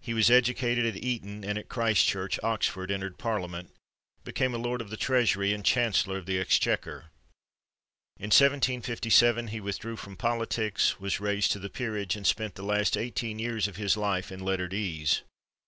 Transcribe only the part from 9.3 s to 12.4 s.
he withdrew from politics, was raised to the peerage, and